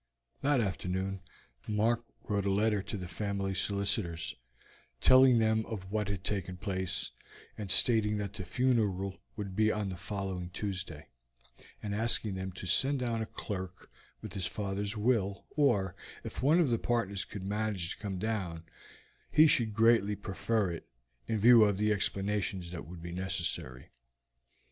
[0.41, 1.21] That afternoon
[1.67, 4.35] Mark wrote a letter to the family solicitors,
[4.99, 7.11] telling them of what had taken place,
[7.55, 11.05] and stating that the funeral would be on the following Tuesday,
[11.83, 13.91] and asking them to send down a clerk
[14.23, 18.63] with his father's will, or if one of the partners could manage to come down,
[19.31, 20.87] he should greatly prefer it,
[21.27, 23.91] in view of the explanations that would be necessary.